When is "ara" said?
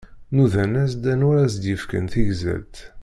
1.35-1.51